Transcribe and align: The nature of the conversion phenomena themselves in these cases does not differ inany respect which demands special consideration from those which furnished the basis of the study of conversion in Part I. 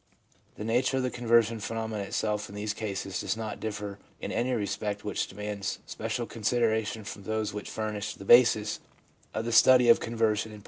The 0.55 0.63
nature 0.63 0.97
of 0.97 1.03
the 1.03 1.11
conversion 1.11 1.59
phenomena 1.59 2.01
themselves 2.05 2.49
in 2.49 2.55
these 2.55 2.73
cases 2.73 3.19
does 3.19 3.37
not 3.37 3.59
differ 3.59 3.99
inany 4.19 4.57
respect 4.57 5.05
which 5.05 5.27
demands 5.27 5.77
special 5.85 6.25
consideration 6.25 7.03
from 7.03 7.21
those 7.25 7.53
which 7.53 7.69
furnished 7.69 8.17
the 8.17 8.25
basis 8.25 8.79
of 9.31 9.45
the 9.45 9.51
study 9.51 9.89
of 9.89 9.99
conversion 9.99 10.53
in 10.53 10.57
Part 10.57 10.59
I. 10.59 10.59